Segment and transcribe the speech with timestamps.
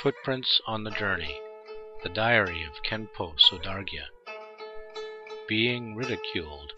[0.00, 1.40] Footprints on the Journey
[2.04, 4.04] The Diary of Khenpo Sodargye
[5.48, 6.70] Being Ridiculed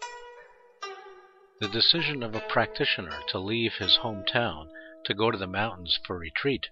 [1.59, 4.69] The decision of a practitioner to leave his home town
[5.05, 6.65] to go to the mountains for retreat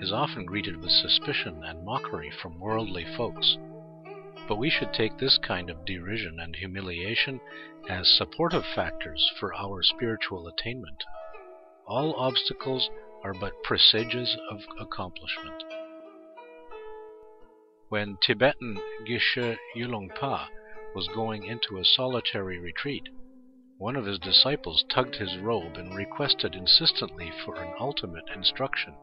[0.00, 3.56] is often greeted with suspicion and mockery from worldly folks.
[4.48, 7.40] But we should take this kind of derision and humiliation
[7.88, 11.04] as supportive factors for our spiritual attainment.
[11.86, 12.90] All obstacles
[13.22, 15.62] are but presages of accomplishment.
[17.94, 20.48] When Tibetan Geshe Yulungpa
[20.96, 23.04] was going into a solitary retreat,
[23.78, 28.96] one of his disciples tugged his robe and requested insistently for an ultimate instruction.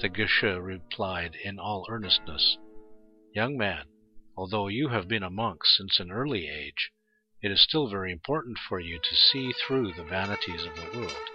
[0.00, 2.56] The Geshe replied in all earnestness,
[3.34, 3.88] Young man,
[4.38, 6.92] although you have been a monk since an early age,
[7.42, 11.28] it is still very important for you to see through the vanities of the world.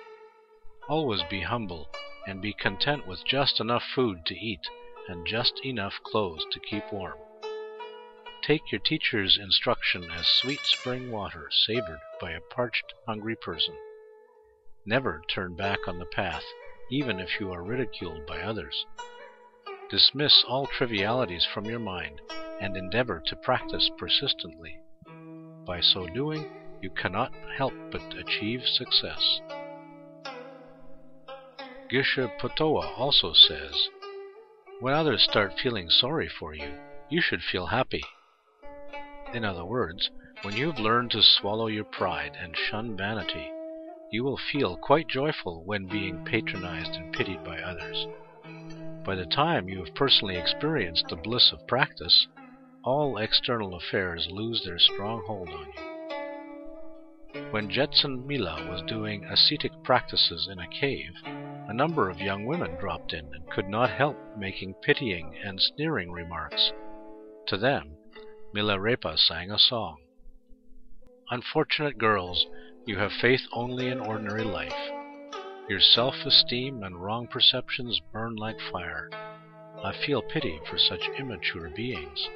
[0.89, 1.87] Always be humble
[2.25, 4.61] and be content with just enough food to eat
[5.09, 7.17] and just enough clothes to keep warm.
[8.45, 13.73] Take your teacher's instruction as sweet spring water savored by a parched, hungry person.
[14.85, 16.43] Never turn back on the path,
[16.91, 18.85] even if you are ridiculed by others.
[19.89, 22.21] Dismiss all trivialities from your mind
[22.61, 24.77] and endeavor to practice persistently.
[25.65, 26.45] By so doing,
[26.81, 29.41] you cannot help but achieve success.
[31.91, 33.89] Geshe Potowa also says,
[34.79, 36.71] when others start feeling sorry for you,
[37.09, 38.03] you should feel happy.
[39.33, 40.09] In other words,
[40.41, 43.51] when you have learned to swallow your pride and shun vanity,
[44.11, 48.07] you will feel quite joyful when being patronized and pitied by others.
[49.05, 52.27] By the time you have personally experienced the bliss of practice,
[52.83, 55.89] all external affairs lose their strong hold on you.
[57.51, 61.13] When Jetsun Mila was doing ascetic practices in a cave,
[61.69, 66.11] a number of young women dropped in and could not help making pitying and sneering
[66.11, 66.73] remarks.
[67.45, 67.91] To them,
[68.55, 69.97] Milarepa sang a song.
[71.29, 72.43] Unfortunate girls,
[72.87, 74.73] you have faith only in ordinary life.
[75.69, 79.07] Your self esteem and wrong perceptions burn like fire.
[79.83, 82.27] I feel pity for such immature beings.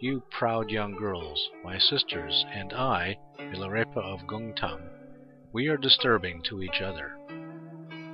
[0.00, 4.80] You proud young girls, my sisters, and I, Milarepa of Gungtam,
[5.52, 7.16] we are disturbing to each other.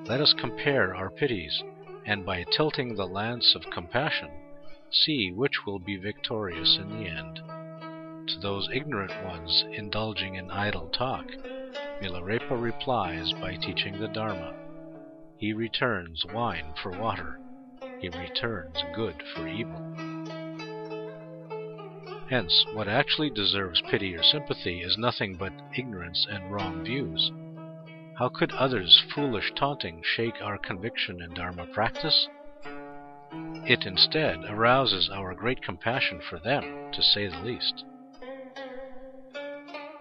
[0.08, 1.62] Let us compare our pities,
[2.06, 4.30] and by tilting the lance of compassion,
[4.90, 7.40] see which will be victorious in the end.
[8.28, 11.26] To those ignorant ones indulging in idle talk,
[12.00, 14.54] Milarepa replies by teaching the Dharma.
[15.36, 17.38] He returns wine for water.
[18.00, 19.82] He returns good for evil.
[22.30, 27.30] Hence, what actually deserves pity or sympathy is nothing but ignorance and wrong views.
[28.18, 32.26] How could others' foolish taunting shake our conviction in Dharma practice?
[33.64, 37.84] It instead arouses our great compassion for them, to say the least.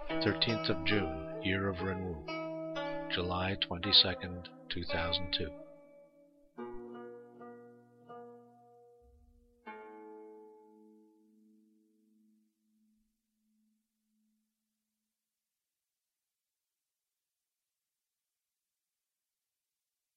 [0.09, 5.51] 13th of June, Year of Renwu, July 22nd, 2002.